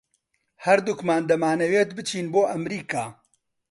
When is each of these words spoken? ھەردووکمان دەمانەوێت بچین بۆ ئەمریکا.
ھەردووکمان 0.65 1.21
دەمانەوێت 1.29 1.89
بچین 1.97 2.25
بۆ 2.33 2.41
ئەمریکا. 2.51 3.05